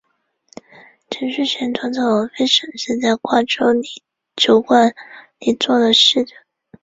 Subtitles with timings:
[1.11, 3.83] 陈叔贤从此王妃沈氏在瓜州的
[4.35, 4.95] 酒馆
[5.37, 6.33] 里做了侍者。